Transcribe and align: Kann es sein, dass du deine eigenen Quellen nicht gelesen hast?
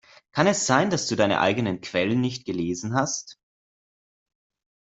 Kann 0.31 0.47
es 0.47 0.65
sein, 0.65 0.89
dass 0.89 1.05
du 1.07 1.15
deine 1.15 1.39
eigenen 1.41 1.79
Quellen 1.79 2.21
nicht 2.21 2.43
gelesen 2.43 2.95
hast? 2.95 3.37